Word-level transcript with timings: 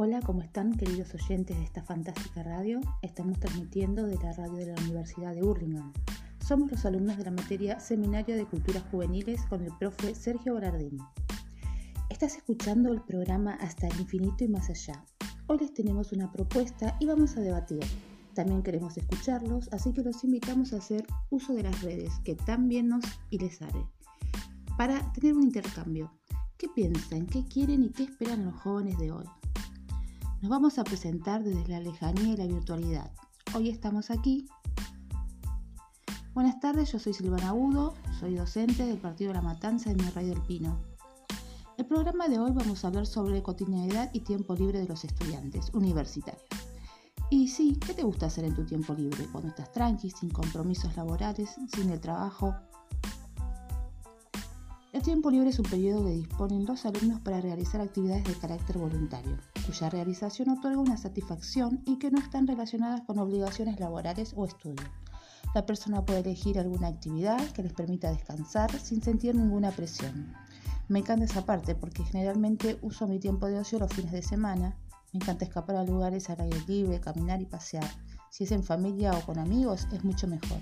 Hola, 0.00 0.20
¿cómo 0.22 0.42
están 0.42 0.74
queridos 0.74 1.12
oyentes 1.12 1.58
de 1.58 1.64
esta 1.64 1.82
fantástica 1.82 2.44
radio? 2.44 2.80
Estamos 3.02 3.40
transmitiendo 3.40 4.06
de 4.06 4.14
la 4.22 4.32
radio 4.32 4.54
de 4.54 4.66
la 4.66 4.80
Universidad 4.82 5.34
de 5.34 5.42
Hurlingham. 5.42 5.92
Somos 6.38 6.70
los 6.70 6.86
alumnos 6.86 7.16
de 7.16 7.24
la 7.24 7.32
materia 7.32 7.80
Seminario 7.80 8.36
de 8.36 8.46
Culturas 8.46 8.84
Juveniles 8.92 9.44
con 9.46 9.60
el 9.64 9.76
profe 9.76 10.14
Sergio 10.14 10.54
Bolardini. 10.54 11.00
Estás 12.10 12.36
escuchando 12.36 12.92
el 12.92 13.02
programa 13.02 13.54
Hasta 13.54 13.88
el 13.88 14.00
infinito 14.00 14.44
y 14.44 14.48
más 14.48 14.70
allá. 14.70 15.04
Hoy 15.48 15.58
les 15.58 15.74
tenemos 15.74 16.12
una 16.12 16.30
propuesta 16.30 16.96
y 17.00 17.06
vamos 17.06 17.36
a 17.36 17.40
debatir. 17.40 17.80
También 18.34 18.62
queremos 18.62 18.96
escucharlos, 18.96 19.68
así 19.72 19.92
que 19.92 20.04
los 20.04 20.22
invitamos 20.22 20.74
a 20.74 20.76
hacer 20.76 21.08
uso 21.30 21.54
de 21.54 21.64
las 21.64 21.82
redes 21.82 22.12
que 22.24 22.36
tan 22.36 22.68
bien 22.68 22.86
nos 22.86 23.04
y 23.30 23.38
les 23.38 23.60
haré, 23.62 23.84
para 24.76 25.12
tener 25.12 25.34
un 25.34 25.42
intercambio. 25.42 26.12
¿Qué 26.56 26.68
piensan? 26.68 27.26
¿Qué 27.26 27.44
quieren 27.48 27.82
y 27.82 27.90
qué 27.90 28.04
esperan 28.04 28.44
los 28.44 28.54
jóvenes 28.54 28.96
de 28.98 29.10
hoy? 29.10 29.26
Nos 30.40 30.50
vamos 30.50 30.78
a 30.78 30.84
presentar 30.84 31.42
desde 31.42 31.66
la 31.66 31.80
lejanía 31.80 32.34
y 32.34 32.36
la 32.36 32.46
virtualidad. 32.46 33.10
Hoy 33.56 33.70
estamos 33.70 34.12
aquí. 34.12 34.46
Buenas 36.32 36.60
tardes, 36.60 36.92
yo 36.92 37.00
soy 37.00 37.12
Silvana 37.12 37.48
Agudo, 37.48 37.94
soy 38.20 38.36
docente 38.36 38.86
del 38.86 38.98
Partido 38.98 39.30
de 39.30 39.34
la 39.34 39.42
Matanza 39.42 39.90
de 39.90 39.96
Mi 39.96 40.08
Rey 40.10 40.28
del 40.28 40.40
Pino. 40.42 40.80
El 41.76 41.86
programa 41.86 42.28
de 42.28 42.38
hoy 42.38 42.52
vamos 42.52 42.84
a 42.84 42.86
hablar 42.86 43.06
sobre 43.06 43.42
cotidianidad 43.42 44.10
y 44.12 44.20
tiempo 44.20 44.54
libre 44.54 44.78
de 44.78 44.86
los 44.86 45.04
estudiantes 45.04 45.74
universitarios. 45.74 46.46
Y 47.30 47.48
sí, 47.48 47.76
¿qué 47.84 47.92
te 47.92 48.04
gusta 48.04 48.26
hacer 48.26 48.44
en 48.44 48.54
tu 48.54 48.64
tiempo 48.64 48.94
libre? 48.94 49.26
Cuando 49.32 49.48
estás 49.48 49.72
tranqui, 49.72 50.10
sin 50.10 50.30
compromisos 50.30 50.96
laborales, 50.96 51.56
sin 51.74 51.90
el 51.90 52.00
trabajo, 52.00 52.54
el 54.98 55.04
tiempo 55.04 55.30
libre 55.30 55.50
es 55.50 55.60
un 55.60 55.70
periodo 55.70 56.06
que 56.06 56.10
disponen 56.10 56.66
los 56.66 56.84
alumnos 56.84 57.20
para 57.20 57.40
realizar 57.40 57.80
actividades 57.80 58.24
de 58.24 58.34
carácter 58.34 58.78
voluntario, 58.78 59.38
cuya 59.64 59.88
realización 59.90 60.48
otorga 60.48 60.80
una 60.80 60.96
satisfacción 60.96 61.82
y 61.86 62.00
que 62.00 62.10
no 62.10 62.18
están 62.18 62.48
relacionadas 62.48 63.02
con 63.02 63.20
obligaciones 63.20 63.78
laborales 63.78 64.32
o 64.34 64.44
estudio. 64.44 64.84
La 65.54 65.64
persona 65.66 66.04
puede 66.04 66.18
elegir 66.18 66.58
alguna 66.58 66.88
actividad 66.88 67.40
que 67.52 67.62
les 67.62 67.72
permita 67.74 68.10
descansar 68.10 68.72
sin 68.72 69.00
sentir 69.00 69.36
ninguna 69.36 69.70
presión. 69.70 70.34
Me 70.88 70.98
encanta 70.98 71.26
esa 71.26 71.46
parte 71.46 71.76
porque 71.76 72.02
generalmente 72.02 72.80
uso 72.82 73.06
mi 73.06 73.20
tiempo 73.20 73.46
de 73.46 73.60
ocio 73.60 73.78
los 73.78 73.92
fines 73.92 74.10
de 74.10 74.22
semana. 74.22 74.76
Me 75.12 75.20
encanta 75.20 75.44
escapar 75.44 75.76
a 75.76 75.84
lugares 75.84 76.28
al 76.28 76.40
aire 76.40 76.60
libre, 76.66 77.00
caminar 77.00 77.40
y 77.40 77.46
pasear. 77.46 77.88
Si 78.30 78.44
es 78.44 78.50
en 78.50 78.64
familia 78.64 79.12
o 79.12 79.24
con 79.24 79.38
amigos 79.38 79.86
es 79.92 80.02
mucho 80.02 80.26
mejor. 80.26 80.58